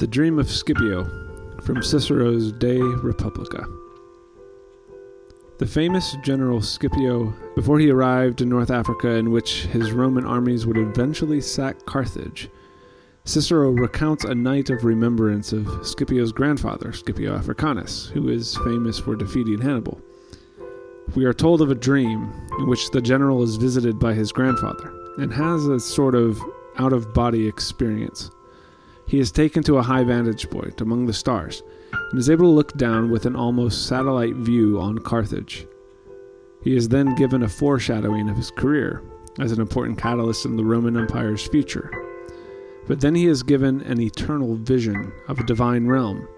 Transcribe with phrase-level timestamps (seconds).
[0.00, 1.04] The Dream of Scipio
[1.62, 3.66] from Cicero's De Republica.
[5.58, 10.66] The famous general Scipio, before he arrived in North Africa, in which his Roman armies
[10.66, 12.48] would eventually sack Carthage,
[13.26, 19.14] Cicero recounts a night of remembrance of Scipio's grandfather, Scipio Africanus, who is famous for
[19.14, 20.00] defeating Hannibal.
[21.14, 24.94] We are told of a dream in which the general is visited by his grandfather
[25.18, 26.40] and has a sort of
[26.78, 28.30] out of body experience.
[29.10, 32.54] He is taken to a high vantage point among the stars and is able to
[32.54, 35.66] look down with an almost satellite view on Carthage.
[36.62, 39.02] He is then given a foreshadowing of his career
[39.40, 41.90] as an important catalyst in the Roman Empire's future.
[42.86, 46.28] But then he is given an eternal vision of a divine realm.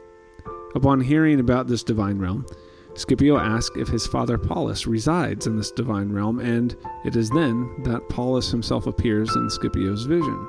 [0.75, 2.47] Upon hearing about this divine realm,
[2.95, 7.83] Scipio asks if his father Paulus resides in this divine realm, and it is then
[7.83, 10.49] that Paulus himself appears in Scipio's vision.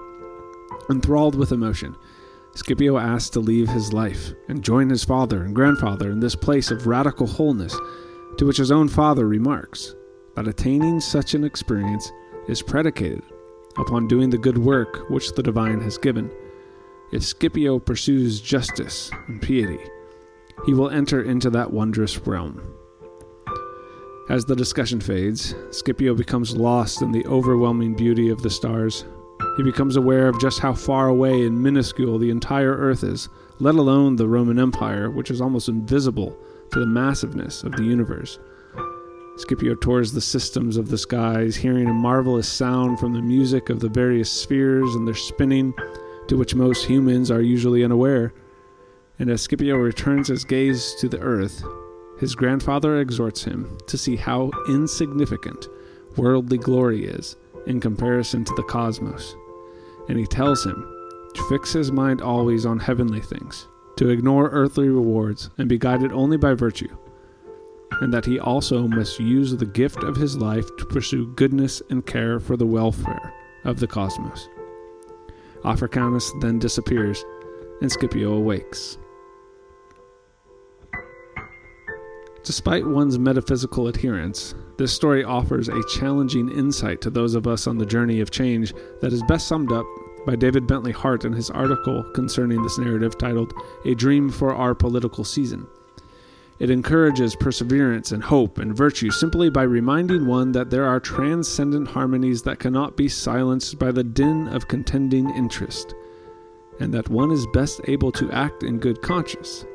[0.90, 1.95] Enthralled with emotion,
[2.55, 6.70] Scipio asks to leave his life and join his father and grandfather in this place
[6.70, 7.76] of radical wholeness,
[8.37, 9.96] to which his own father remarks
[10.35, 12.12] that attaining such an experience
[12.48, 13.24] is predicated
[13.77, 16.29] upon doing the good work which the divine has given.
[17.12, 19.79] If Scipio pursues justice and piety,
[20.65, 22.62] he will enter into that wondrous realm.
[24.29, 29.05] As the discussion fades, Scipio becomes lost in the overwhelming beauty of the stars
[29.55, 33.76] he becomes aware of just how far away and minuscule the entire Earth is, let
[33.76, 36.35] alone the Roman Empire, which is almost invisible
[36.71, 38.40] to the massiveness of the universe.
[39.37, 43.79] Scipio tours the systems of the skies, hearing a marvelous sound from the music of
[43.79, 45.74] the various spheres and their spinning,
[46.27, 48.34] to which most humans are usually unaware.
[49.20, 51.63] And as Scipio returns his gaze to the earth,
[52.20, 55.68] his grandfather exhorts him to see how insignificant
[56.15, 57.35] worldly glory is
[57.68, 59.35] in comparison to the cosmos
[60.09, 60.90] and he tells him
[61.34, 66.12] to fix his mind always on heavenly things, to ignore earthly rewards and be guided
[66.12, 66.96] only by virtue,
[68.01, 72.06] and that he also must use the gift of his life to pursue goodness and
[72.06, 73.34] care for the welfare
[73.66, 74.50] of the cosmos.
[75.66, 77.24] Africanus then disappears,
[77.81, 78.97] and Scipio awakes.
[82.44, 87.78] Despite one's metaphysical adherence, this story offers a challenging insight to those of us on
[87.78, 89.86] the journey of change that is best summed up
[90.26, 93.53] by David Bentley Hart in his article concerning this narrative titled
[93.86, 95.66] A Dream for Our Political Season.
[96.59, 101.88] It encourages perseverance and hope and virtue simply by reminding one that there are transcendent
[101.88, 105.96] harmonies that cannot be silenced by the din of contending interest,
[106.82, 109.66] and that one is best able to act in good conscience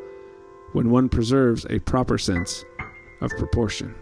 [0.72, 2.64] when one preserves a proper sense
[3.20, 3.94] of proportion.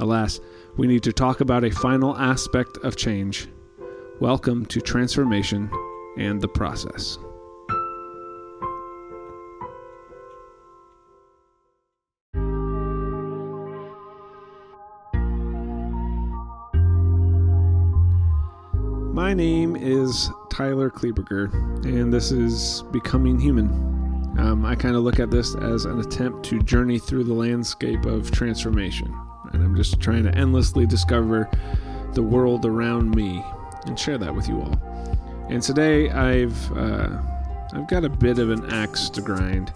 [0.00, 0.40] Alas,
[0.76, 3.48] we need to talk about a final aspect of change.
[4.20, 5.70] Welcome to transformation
[6.16, 7.18] and the process.
[19.12, 21.52] My name is Tyler Kleberger,
[21.84, 23.89] and this is Becoming Human.
[24.40, 28.06] Um, I kind of look at this as an attempt to journey through the landscape
[28.06, 29.14] of transformation.
[29.52, 31.50] And I'm just trying to endlessly discover
[32.14, 33.44] the world around me
[33.84, 34.80] and share that with you all.
[35.50, 37.20] And today I've uh,
[37.74, 39.74] I've got a bit of an axe to grind,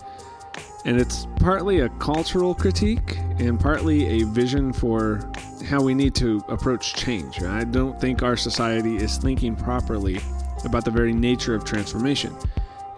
[0.86, 5.31] and it's partly a cultural critique and partly a vision for
[5.66, 7.42] how we need to approach change.
[7.42, 10.20] I don't think our society is thinking properly
[10.64, 12.34] about the very nature of transformation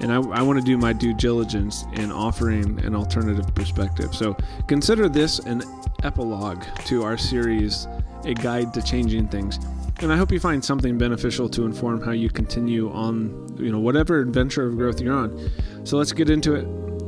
[0.00, 4.14] and I, I want to do my due diligence in offering an alternative perspective.
[4.14, 4.36] So
[4.66, 5.62] consider this an
[6.02, 7.88] epilogue to our series,
[8.24, 9.58] A Guide to Changing Things.
[10.00, 13.78] And I hope you find something beneficial to inform how you continue on, you know,
[13.78, 15.50] whatever adventure of growth you're on.
[15.84, 16.66] So let's get into it.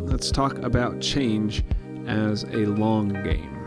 [0.09, 1.65] Let's talk about change
[2.07, 3.58] as a long game.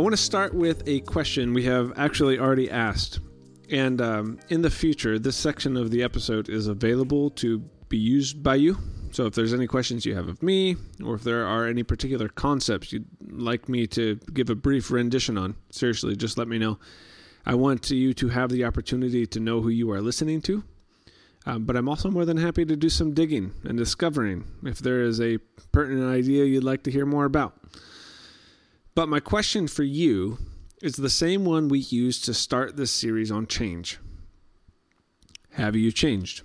[0.00, 3.20] I want to start with a question we have actually already asked.
[3.68, 7.58] And um, in the future, this section of the episode is available to
[7.90, 8.78] be used by you.
[9.10, 12.30] So if there's any questions you have of me, or if there are any particular
[12.30, 16.78] concepts you'd like me to give a brief rendition on, seriously, just let me know.
[17.44, 20.64] I want you to have the opportunity to know who you are listening to.
[21.44, 25.02] Um, but I'm also more than happy to do some digging and discovering if there
[25.02, 25.36] is a
[25.72, 27.54] pertinent idea you'd like to hear more about.
[28.94, 30.38] But my question for you
[30.82, 33.98] is the same one we used to start this series on change.
[35.52, 36.42] Have you changed?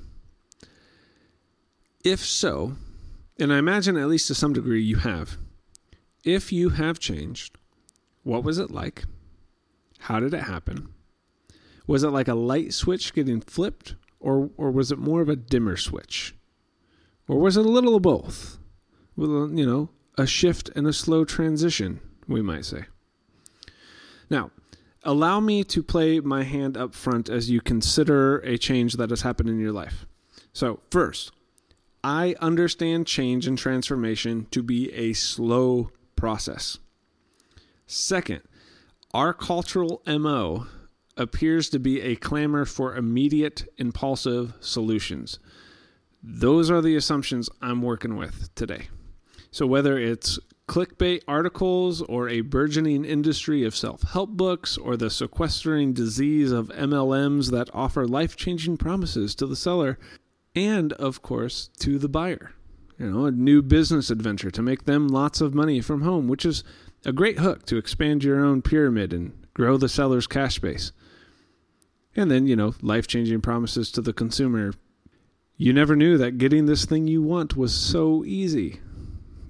[2.03, 2.75] If so,
[3.39, 5.37] and I imagine at least to some degree you have,
[6.23, 7.57] if you have changed,
[8.23, 9.05] what was it like?
[9.99, 10.89] How did it happen?
[11.87, 15.35] Was it like a light switch getting flipped, or, or was it more of a
[15.35, 16.35] dimmer switch?
[17.27, 18.57] Or was it a little of both?
[19.17, 22.85] A, you know, a shift and a slow transition, we might say.
[24.29, 24.51] Now,
[25.03, 29.21] allow me to play my hand up front as you consider a change that has
[29.21, 30.05] happened in your life.
[30.53, 31.31] So, first,
[32.03, 36.77] I understand change and transformation to be a slow process.
[37.87, 38.41] Second,
[39.13, 40.67] our cultural MO
[41.17, 45.39] appears to be a clamor for immediate, impulsive solutions.
[46.21, 48.87] Those are the assumptions I'm working with today.
[49.51, 55.09] So, whether it's clickbait articles or a burgeoning industry of self help books or the
[55.09, 59.99] sequestering disease of MLMs that offer life changing promises to the seller
[60.55, 62.53] and, of course, to the buyer.
[62.97, 66.45] You know, a new business adventure to make them lots of money from home, which
[66.45, 66.63] is
[67.05, 70.91] a great hook to expand your own pyramid and grow the seller's cash base.
[72.15, 74.73] And then, you know, life changing promises to the consumer.
[75.57, 78.79] You never knew that getting this thing you want was so easy.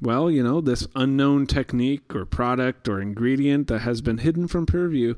[0.06, 4.68] Well, you know, this unknown technique or product or ingredient that has been hidden from
[4.68, 5.16] purview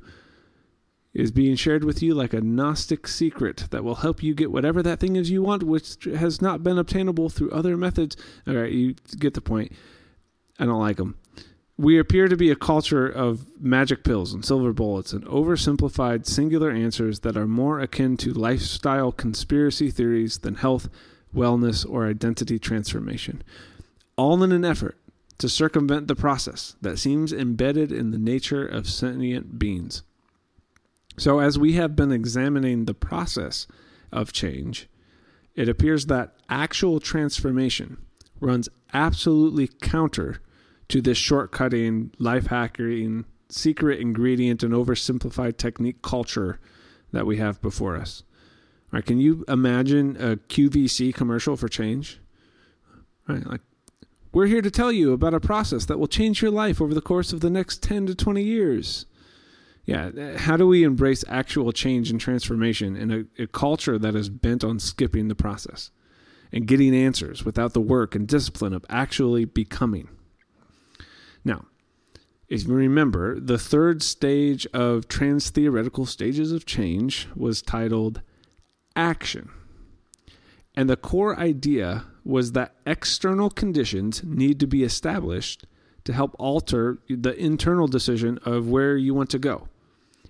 [1.13, 4.81] is being shared with you like a Gnostic secret that will help you get whatever
[4.81, 8.15] that thing is you want, which has not been obtainable through other methods.
[8.47, 9.73] All right, you get the point.
[10.57, 11.17] I don't like them.
[11.77, 16.71] We appear to be a culture of magic pills and silver bullets and oversimplified singular
[16.71, 20.87] answers that are more akin to lifestyle conspiracy theories than health,
[21.35, 23.43] wellness, or identity transformation.
[24.17, 24.97] All in an effort
[25.37, 30.03] to circumvent the process that seems embedded in the nature of sentient beings.
[31.17, 33.67] So, as we have been examining the process
[34.11, 34.87] of change,
[35.55, 37.97] it appears that actual transformation
[38.39, 40.41] runs absolutely counter
[40.89, 46.59] to this shortcutting, life hacking, secret ingredient, and oversimplified technique culture
[47.11, 48.23] that we have before us.
[48.91, 52.19] Right, can you imagine a QVC commercial for change?
[53.27, 53.61] Right, like
[54.31, 57.01] we're here to tell you about a process that will change your life over the
[57.01, 59.06] course of the next 10 to 20 years.
[59.85, 64.27] Yeah, how do we embrace actual change and transformation in a, a culture that is
[64.27, 65.91] bent on skipping the process
[66.51, 70.09] and getting answers without the work and discipline of actually becoming?
[71.45, 71.65] Now,
[72.50, 78.21] if you remember, the third stage of trans theoretical stages of change was titled
[78.95, 79.50] action.
[80.75, 85.65] And the core idea was that external conditions need to be established
[86.03, 89.68] to help alter the internal decision of where you want to go.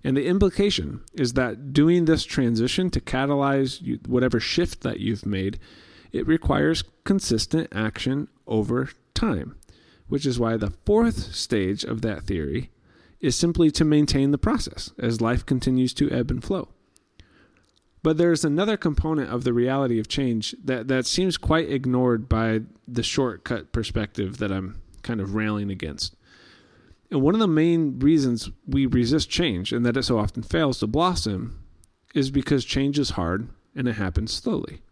[0.04, 5.60] And the implication is that doing this transition to catalyze whatever shift that you've made,
[6.12, 9.56] it requires consistent action over time
[10.08, 12.72] which is why the fourth stage of that theory
[13.20, 16.70] is simply to maintain the process as life continues to ebb and flow.
[18.08, 22.62] But there's another component of the reality of change that, that seems quite ignored by
[22.88, 26.16] the shortcut perspective that I'm kind of railing against.
[27.12, 30.80] And one of the main reasons we resist change and that it so often fails
[30.80, 31.62] to blossom
[32.16, 34.84] is because change is hard and it happens slowly.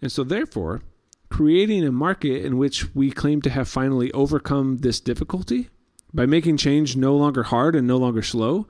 [0.00, 0.80] And so, therefore,
[1.28, 5.68] creating a market in which we claim to have finally overcome this difficulty
[6.14, 8.66] by making change no longer hard and no longer slow,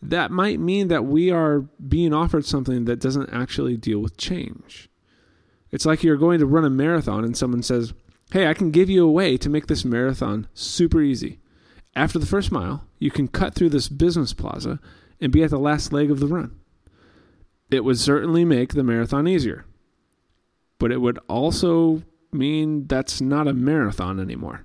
[0.00, 4.88] that might mean that we are being offered something that doesn't actually deal with change.
[5.70, 7.92] It's like you're going to run a marathon and someone says,
[8.30, 11.40] Hey, I can give you a way to make this marathon super easy.
[11.96, 14.80] After the first mile, you can cut through this business plaza
[15.20, 16.58] and be at the last leg of the run.
[17.70, 19.64] It would certainly make the marathon easier
[20.78, 24.64] but it would also mean that's not a marathon anymore.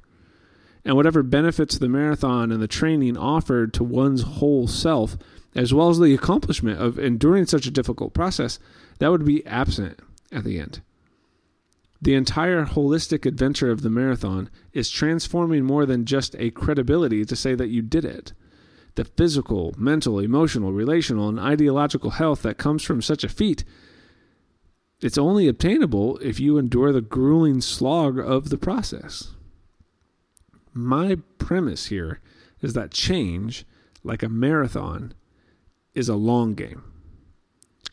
[0.86, 5.18] And whatever benefits the marathon and the training offered to one's whole self,
[5.56, 8.60] as well as the accomplishment of enduring such a difficult process,
[9.00, 10.00] that would be absent
[10.32, 10.82] at the end.
[12.02, 17.36] The entire holistic adventure of the marathon is transforming more than just a credibility to
[17.36, 18.34] say that you did it.
[18.96, 23.64] The physical, mental, emotional, relational, and ideological health that comes from such a feat
[25.04, 29.34] it's only obtainable if you endure the grueling slog of the process.
[30.74, 32.22] My premise here
[32.62, 33.66] is that change,
[34.02, 35.14] like a marathon,
[35.94, 36.84] is a long game.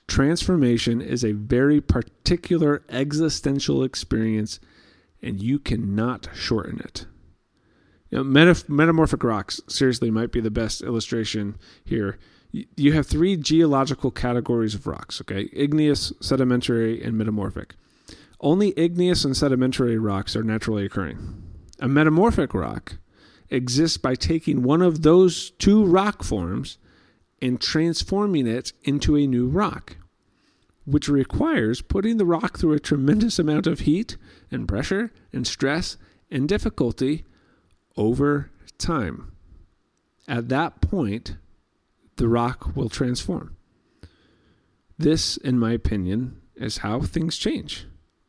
[0.06, 4.58] Transformation is a very particular existential experience,
[5.22, 7.06] and you cannot shorten it.
[8.10, 12.18] You know, metaf- metamorphic rocks, seriously, might be the best illustration here
[12.52, 15.48] you have three geological categories of rocks, okay?
[15.52, 17.74] Igneous, sedimentary, and metamorphic.
[18.40, 21.42] Only igneous and sedimentary rocks are naturally occurring.
[21.78, 22.96] A metamorphic rock
[23.50, 26.78] exists by taking one of those two rock forms
[27.42, 29.96] and transforming it into a new rock,
[30.84, 34.16] which requires putting the rock through a tremendous amount of heat
[34.50, 35.96] and pressure and stress
[36.30, 37.24] and difficulty
[37.96, 39.32] over time.
[40.28, 41.36] At that point,
[42.16, 43.56] the rock will transform.
[44.98, 47.86] This, in my opinion, is how things change.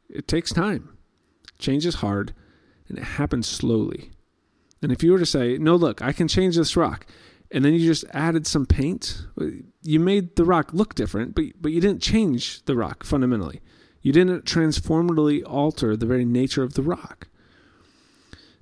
[0.09, 0.97] It takes time.
[1.59, 2.33] Change is hard
[2.87, 4.11] and it happens slowly.
[4.81, 7.05] And if you were to say, no, look, I can change this rock,
[7.51, 9.25] and then you just added some paint,
[9.81, 13.61] you made the rock look different, but, but you didn't change the rock fundamentally.
[14.01, 17.27] You didn't transformatively alter the very nature of the rock.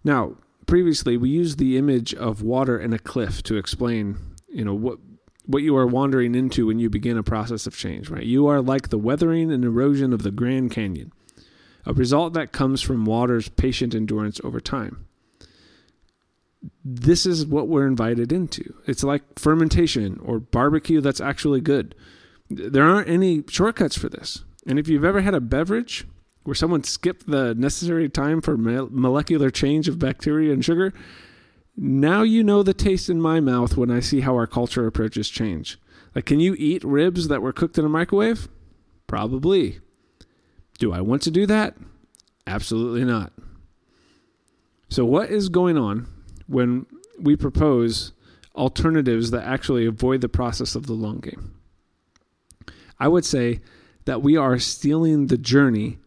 [0.04, 4.18] Now, previously we used the image of water and a cliff to explain,
[4.48, 5.00] you know, what
[5.46, 8.24] what you are wandering into when you begin a process of change, right?
[8.24, 11.12] You are like the weathering and erosion of the Grand Canyon,
[11.88, 15.08] a result that comes from water's patient endurance over time.
[16.84, 18.74] This is what we're invited into.
[18.86, 21.96] It's like fermentation or barbecue that's actually good.
[22.50, 24.44] There aren't any shortcuts for this.
[24.68, 26.06] And if you've ever had a beverage
[26.44, 30.94] where someone skipped the necessary time for molecular change of bacteria and sugar,
[31.78, 35.30] now you know the taste in my mouth when I see how our culture approaches
[35.30, 35.80] change.
[36.14, 38.50] Like, can you eat ribs that were cooked in a microwave?
[39.08, 39.80] Probably.
[40.78, 41.76] Do I want to do that?
[42.48, 43.32] Absolutely not.
[44.90, 46.08] So, what is going on
[46.50, 46.86] when
[47.20, 48.12] we propose
[48.56, 51.54] alternatives that actually avoid the process of the long game?
[53.00, 53.62] I would say
[54.06, 56.00] that we are stealing the journey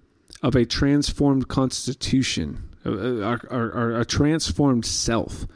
[0.43, 5.47] of a transformed constitution, a, transformed self.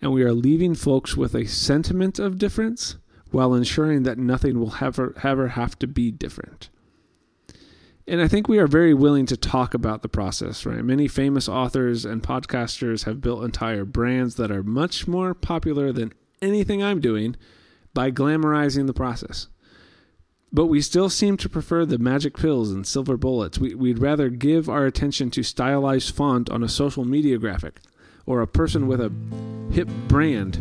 [0.00, 2.96] And we are leaving folks with a sentiment of difference
[3.30, 6.70] while ensuring that nothing will ever, ever have to be different.
[8.06, 10.82] And I think we are very willing to talk about the process, right?
[10.84, 16.12] Many famous authors and podcasters have built entire brands that are much more popular than
[16.42, 17.36] anything I'm doing
[17.94, 19.48] by glamorizing the process.
[20.52, 23.58] But we still seem to prefer the magic pills and silver bullets.
[23.58, 27.80] We, would rather give our attention to stylized font on a social media graphic
[28.26, 29.12] or a person with a
[29.72, 30.60] hip brand.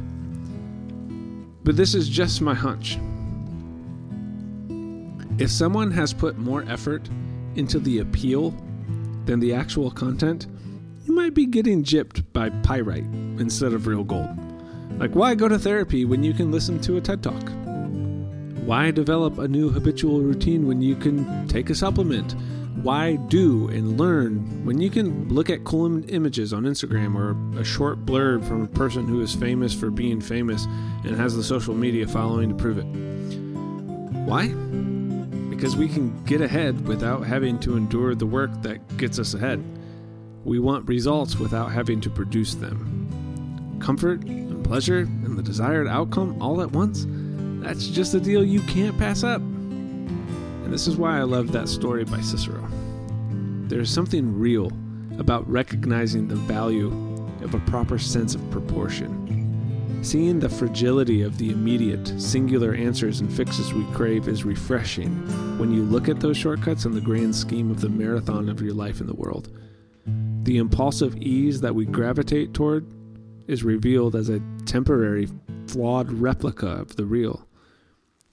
[1.63, 2.99] But this is just my hunch.
[5.39, 7.09] If someone has put more effort
[7.55, 8.53] into the appeal
[9.23, 10.47] than the actual content,
[11.05, 13.05] you might be getting gypped by pyrite
[13.39, 14.27] instead of real gold.
[14.99, 17.49] Like, why go to therapy when you can listen to a TED Talk?
[18.65, 22.35] Why develop a new habitual routine when you can take a supplement?
[22.83, 27.63] Why do and learn when you can look at cool images on Instagram or a
[27.63, 30.65] short blurb from a person who is famous for being famous
[31.05, 32.85] and has the social media following to prove it?
[34.27, 34.53] Why?
[35.59, 39.61] Because we can get ahead without having to endure the work that gets us ahead.
[40.45, 43.77] We want results without having to produce them.
[43.81, 47.05] Comfort and pleasure and the desired outcome all at once?
[47.61, 49.41] That's just a deal you can't pass up.
[49.41, 52.65] And this is why I love that story by Cicero.
[53.67, 54.71] There's something real
[55.17, 56.87] about recognizing the value
[57.41, 59.29] of a proper sense of proportion.
[60.01, 65.11] Seeing the fragility of the immediate, singular answers and fixes we crave is refreshing
[65.59, 68.73] when you look at those shortcuts in the grand scheme of the marathon of your
[68.73, 69.51] life in the world.
[70.43, 72.87] The impulsive ease that we gravitate toward
[73.47, 75.27] is revealed as a temporary,
[75.67, 77.45] flawed replica of the real.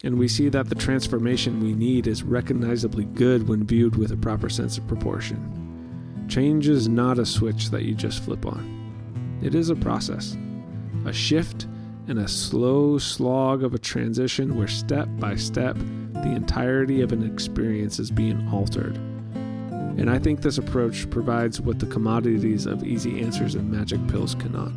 [0.04, 4.16] And we see that the transformation we need is recognizably good when viewed with a
[4.16, 6.26] proper sense of proportion.
[6.28, 10.36] Change is not a switch that you just flip on, it is a process,
[11.06, 11.66] a shift,
[12.08, 15.76] and a slow slog of a transition where step by step
[16.12, 18.96] the entirety of an experience is being altered.
[19.98, 24.34] And I think this approach provides what the commodities of easy answers and magic pills
[24.34, 24.72] cannot.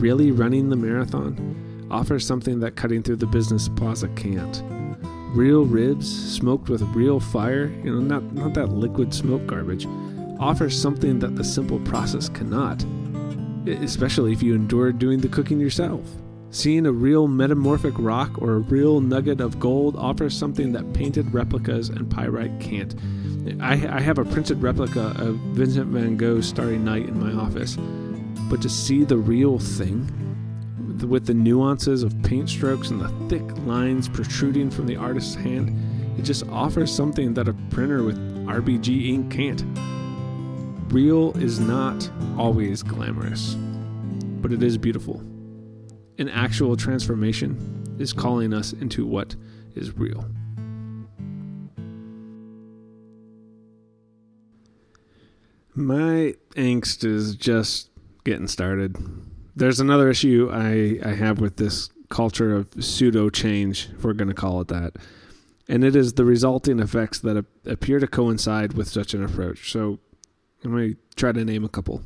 [0.00, 4.62] Really running the marathon offers something that cutting through the business plaza can't.
[5.34, 9.86] Real ribs, smoked with real fire, you know, not, not that liquid smoke garbage,
[10.38, 12.84] offers something that the simple process cannot,
[13.66, 16.02] especially if you endure doing the cooking yourself.
[16.50, 21.32] Seeing a real metamorphic rock or a real nugget of gold offers something that painted
[21.32, 22.94] replicas and pyrite can't.
[23.60, 27.76] I, I have a printed replica of Vincent van Gogh's Starry Night in my office,
[28.50, 30.10] but to see the real thing,
[31.08, 35.74] with the nuances of paint strokes and the thick lines protruding from the artist's hand,
[36.18, 39.62] it just offers something that a printer with RBG ink can't.
[40.90, 43.54] Real is not always glamorous,
[44.40, 45.20] but it is beautiful.
[46.18, 49.34] An actual transformation is calling us into what
[49.74, 50.24] is real.
[55.74, 57.90] My angst is just
[58.24, 58.96] getting started
[59.60, 64.28] there's another issue I, I have with this culture of pseudo change, if we're going
[64.28, 64.94] to call it that.
[65.68, 69.70] And it is the resulting effects that appear to coincide with such an approach.
[69.70, 70.00] So
[70.64, 72.02] I'm going to try to name a couple.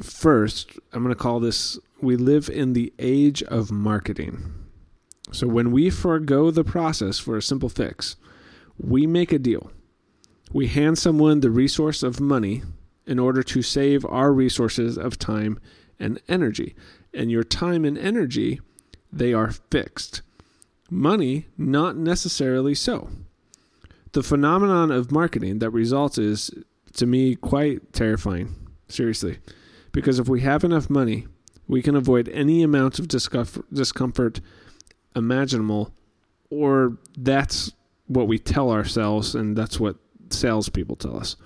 [0.00, 4.54] First, I'm going to call this we live in the age of marketing.
[5.32, 8.16] So when we forego the process for a simple fix,
[8.78, 9.70] we make a deal.
[10.52, 12.62] We hand someone the resource of money
[13.06, 15.58] in order to save our resources of time
[15.98, 16.74] and energy.
[17.12, 18.60] And your time and energy,
[19.12, 20.22] they are fixed.
[20.90, 23.10] Money, not necessarily so.
[24.12, 26.50] The phenomenon of marketing that results is,
[26.94, 28.54] to me, quite terrifying.
[28.88, 29.38] Seriously.
[29.92, 31.26] Because if we have enough money,
[31.66, 34.40] we can avoid any amount of discomfort
[35.14, 35.94] imaginable,
[36.50, 37.72] or that's
[38.06, 39.96] what we tell ourselves, and that's what
[40.30, 41.36] salespeople tell us.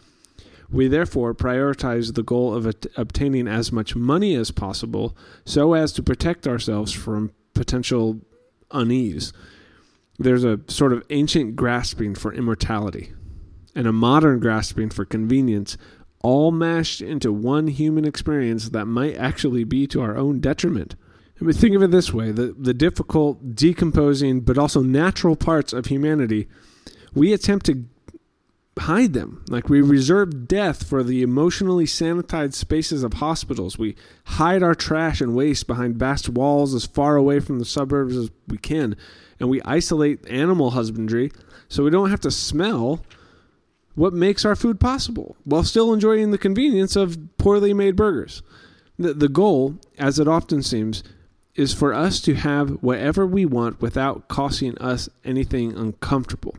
[0.70, 6.02] We therefore prioritize the goal of obtaining as much money as possible so as to
[6.02, 8.20] protect ourselves from potential
[8.70, 9.32] unease.
[10.18, 13.12] There's a sort of ancient grasping for immortality
[13.75, 15.76] and a modern grasping for convenience,
[16.23, 20.97] all mashed into one human experience that might actually be to our own detriment.
[21.40, 25.73] I mean, think of it this way the, the difficult, decomposing, but also natural parts
[25.73, 26.49] of humanity,
[27.12, 27.85] we attempt to
[28.78, 29.45] hide them.
[29.49, 33.78] Like we reserve death for the emotionally sanitized spaces of hospitals.
[33.78, 38.16] We hide our trash and waste behind vast walls as far away from the suburbs
[38.16, 38.97] as we can.
[39.38, 41.31] And we isolate animal husbandry
[41.69, 43.04] so we don't have to smell
[43.94, 48.42] what makes our food possible while still enjoying the convenience of poorly made burgers.
[48.98, 51.02] The, the goal, as it often seems,
[51.54, 56.56] is for us to have whatever we want without costing us anything uncomfortable.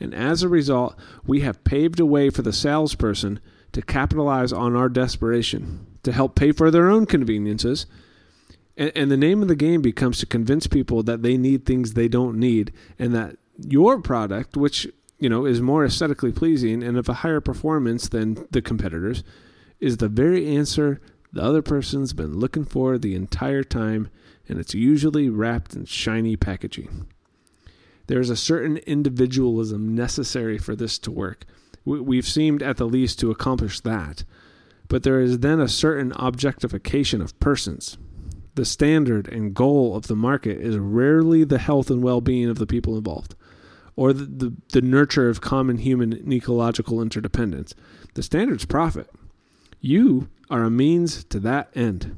[0.00, 3.40] And as a result, we have paved a way for the salesperson
[3.72, 7.86] to capitalize on our desperation, to help pay for their own conveniences.
[8.76, 11.92] And, and, the name of the game becomes to convince people that they need things
[11.92, 14.88] they don't need, and that your product, which
[15.22, 19.22] you know is more aesthetically pleasing and of a higher performance than the competitors,
[19.78, 21.00] is the very answer
[21.32, 24.10] the other person's been looking for the entire time,
[24.48, 27.06] and it's usually wrapped in shiny packaging.
[28.06, 31.46] There is a certain individualism necessary for this to work.
[31.84, 34.24] We've seemed at the least to accomplish that.
[34.88, 37.96] But there is then a certain objectification of persons.
[38.56, 42.58] The standard and goal of the market is rarely the health and well being of
[42.58, 43.34] the people involved,
[43.96, 47.74] or the, the, the nurture of common human and ecological interdependence.
[48.14, 49.10] The standard's profit.
[49.80, 52.16] You are a means to that end.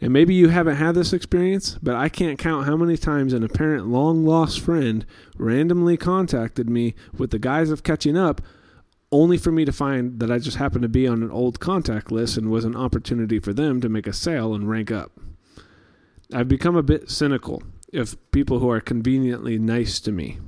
[0.00, 3.42] And maybe you haven't had this experience, but I can't count how many times an
[3.42, 5.04] apparent long lost friend
[5.36, 8.40] randomly contacted me with the guise of catching up,
[9.12, 12.10] only for me to find that I just happened to be on an old contact
[12.10, 15.12] list and was an opportunity for them to make a sale and rank up.
[16.32, 17.62] I've become a bit cynical
[17.92, 20.38] of people who are conveniently nice to me,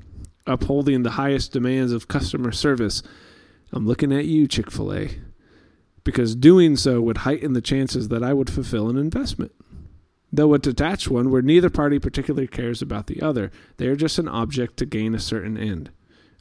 [0.46, 3.02] upholding the highest demands of customer service.
[3.72, 5.10] I'm looking at you, Chick fil A
[6.04, 9.52] because doing so would heighten the chances that I would fulfill an investment.
[10.32, 14.18] Though a detached one where neither party particularly cares about the other, they are just
[14.18, 15.90] an object to gain a certain end.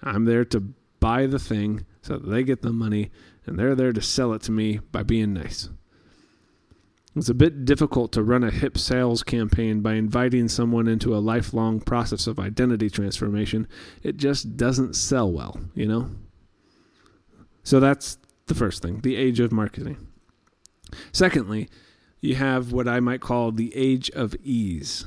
[0.01, 3.11] I'm there to buy the thing so that they get the money,
[3.45, 5.69] and they're there to sell it to me by being nice.
[7.15, 11.19] It's a bit difficult to run a hip sales campaign by inviting someone into a
[11.19, 13.67] lifelong process of identity transformation.
[14.01, 16.09] It just doesn't sell well, you know?
[17.63, 20.07] So that's the first thing, the age of marketing.
[21.11, 21.69] Secondly,
[22.21, 25.05] you have what I might call the age of ease.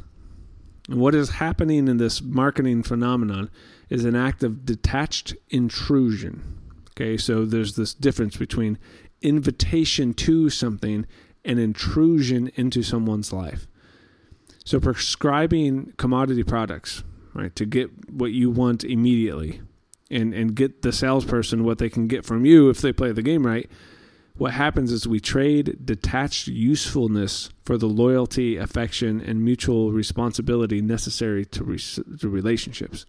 [0.89, 3.51] And what is happening in this marketing phenomenon
[3.89, 6.61] is an act of detached intrusion.
[6.91, 8.79] Okay, so there's this difference between
[9.23, 11.07] invitation to something
[11.45, 13.67] and intrusion into someone's life.
[14.65, 17.05] So prescribing commodity products,
[17.35, 19.61] right, to get what you want immediately,
[20.11, 23.23] and and get the salesperson what they can get from you if they play the
[23.23, 23.71] game right
[24.37, 31.45] what happens is we trade detached usefulness for the loyalty affection and mutual responsibility necessary
[31.45, 31.79] to, re-
[32.19, 33.07] to relationships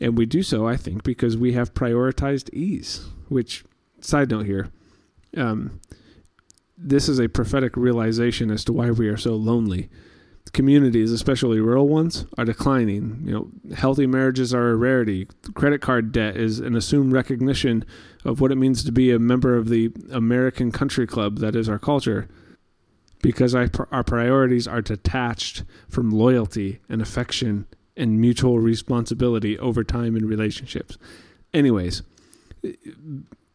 [0.00, 3.64] and we do so i think because we have prioritized ease which
[4.00, 4.68] side note here
[5.36, 5.80] um,
[6.76, 9.90] this is a prophetic realization as to why we are so lonely
[10.52, 13.22] communities, especially rural ones, are declining.
[13.24, 15.26] You know, healthy marriages are a rarity.
[15.54, 17.84] Credit card debt is an assumed recognition
[18.24, 21.68] of what it means to be a member of the American country club that is
[21.68, 22.28] our culture.
[23.22, 23.68] Because our,
[24.04, 30.98] priorities are detached from loyalty and affection and mutual responsibility over time in relationships.
[31.54, 32.02] Anyways,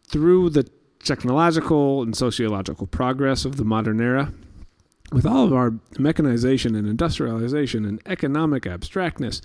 [0.07, 0.67] through the
[1.03, 4.33] technological and sociological progress of the modern era,
[5.11, 9.41] with all of our mechanization and industrialization and economic abstractness,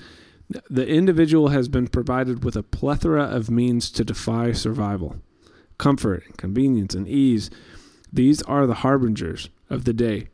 [0.69, 5.17] the individual has been provided with a plethora of means to defy survival.
[5.79, 7.51] Comfort and convenience and ease,
[8.13, 10.29] these are the harbingers of the day.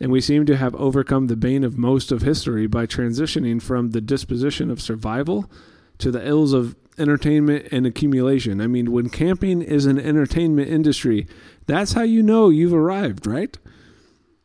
[0.00, 3.90] And we seem to have overcome the bane of most of history by transitioning from
[3.90, 5.48] the disposition of survival
[6.02, 8.60] to the ills of entertainment and accumulation.
[8.60, 11.26] I mean, when camping is an entertainment industry,
[11.66, 13.56] that's how you know you've arrived, right?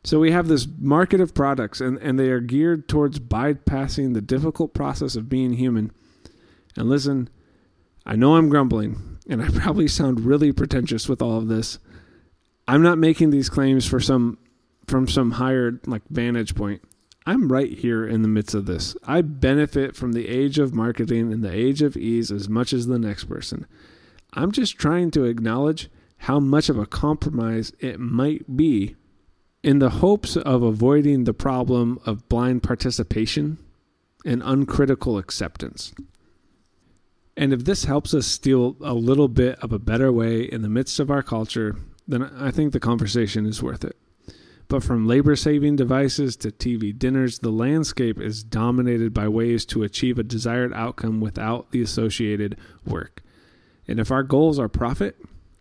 [0.04, 4.20] So we have this market of products, and, and they are geared towards bypassing the
[4.20, 5.92] difficult process of being human.
[6.76, 7.28] And listen,
[8.06, 11.78] I know I'm grumbling, and I probably sound really pretentious with all of this.
[12.66, 14.38] I'm not making these claims for some
[14.86, 16.82] from some higher like vantage point.
[17.28, 18.96] I'm right here in the midst of this.
[19.04, 22.86] I benefit from the age of marketing and the age of ease as much as
[22.86, 23.66] the next person.
[24.32, 28.96] I'm just trying to acknowledge how much of a compromise it might be
[29.62, 33.58] in the hopes of avoiding the problem of blind participation
[34.24, 35.92] and uncritical acceptance.
[37.36, 40.70] And if this helps us steal a little bit of a better way in the
[40.70, 43.98] midst of our culture, then I think the conversation is worth it.
[44.68, 49.82] But from labor saving devices to TV dinners, the landscape is dominated by ways to
[49.82, 53.22] achieve a desired outcome without the associated work.
[53.86, 55.16] And if our goals are profit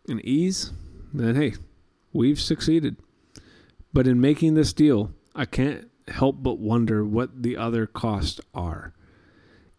[0.10, 0.74] and ease,
[1.14, 1.54] then hey,
[2.12, 2.98] we've succeeded.
[3.94, 8.94] But in making this deal, I can't help but wonder what the other costs are.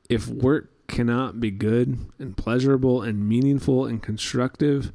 [0.09, 4.93] If work cannot be good and pleasurable and meaningful and constructive,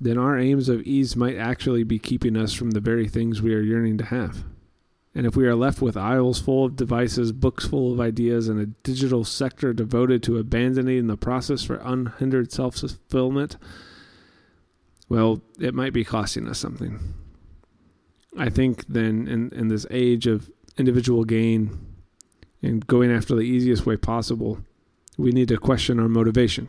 [0.00, 3.54] then our aims of ease might actually be keeping us from the very things we
[3.54, 4.44] are yearning to have.
[5.14, 8.60] And if we are left with aisles full of devices, books full of ideas, and
[8.60, 13.56] a digital sector devoted to abandoning the process for unhindered self fulfillment,
[15.08, 17.14] well, it might be costing us something.
[18.38, 21.78] I think then, in, in this age of individual gain
[22.62, 24.60] and going after the easiest way possible,
[25.18, 26.68] we need to question our motivation.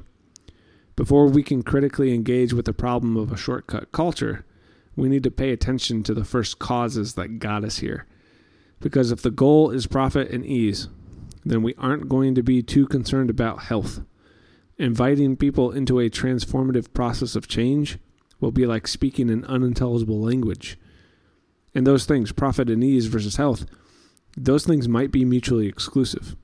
[0.95, 4.45] Before we can critically engage with the problem of a shortcut culture,
[4.95, 8.05] we need to pay attention to the first causes that got us here.
[8.79, 10.89] Because if the goal is profit and ease,
[11.45, 14.01] then we aren't going to be too concerned about health.
[14.77, 17.99] Inviting people into a transformative process of change
[18.39, 20.77] will be like speaking an unintelligible language.
[21.73, 23.65] And those things, profit and ease versus health,
[24.35, 26.35] those things might be mutually exclusive.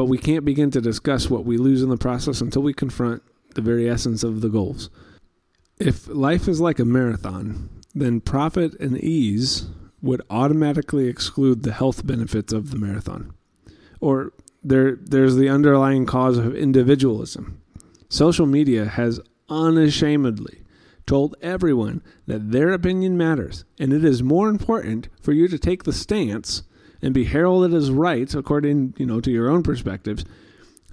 [0.00, 3.22] But we can't begin to discuss what we lose in the process until we confront
[3.54, 4.88] the very essence of the goals.
[5.78, 9.66] If life is like a marathon, then profit and ease
[10.00, 13.34] would automatically exclude the health benefits of the marathon.
[14.00, 14.32] Or
[14.64, 17.60] there there's the underlying cause of individualism.
[18.08, 20.62] Social media has unashamedly
[21.06, 25.84] told everyone that their opinion matters, and it is more important for you to take
[25.84, 26.62] the stance
[27.02, 30.24] and be heralded as right according, you know, to your own perspectives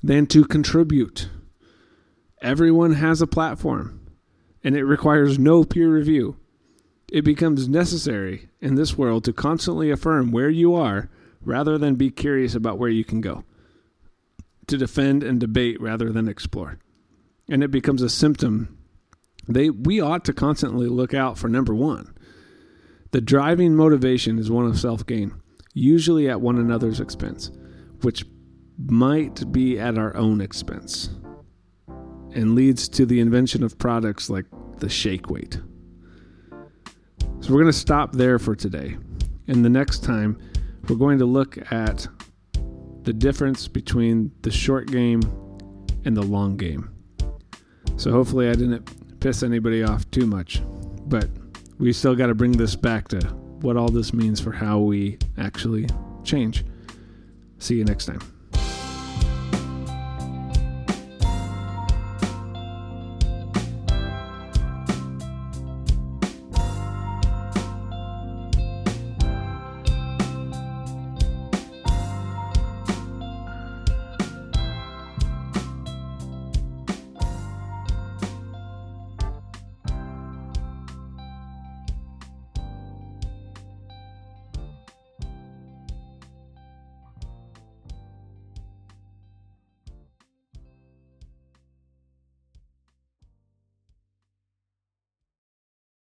[0.02, 1.30] than to contribute.
[2.41, 4.00] Everyone has a platform,
[4.63, 6.38] and it requires no peer review.
[7.12, 11.10] It becomes necessary in this world to constantly affirm where you are
[11.41, 13.43] rather than be curious about where you can go,
[14.67, 16.80] to defend and debate rather than explore.
[17.50, 18.78] And it becomes a symptom.
[19.48, 22.13] They, we ought to constantly look out for number one.
[23.12, 25.34] The driving motivation is one of self gain
[25.78, 27.52] usually at one another's expense,
[28.02, 28.26] which
[28.86, 31.10] might be at our own expense,
[32.34, 34.46] and leads to the invention of products like
[34.78, 35.60] the shake weight.
[37.40, 38.98] So we're going to stop there for today.
[39.48, 40.38] And the next time,
[40.90, 42.08] we're going to look at
[43.04, 45.22] the difference between the short game
[46.06, 46.90] and the long game.
[47.96, 50.62] So hopefully, I didn't piss anybody off too much,
[51.06, 51.30] but
[51.80, 55.17] we still got to bring this back to what all this means for how we
[55.38, 55.88] actually
[56.24, 56.63] change.
[57.60, 58.37] See you next time.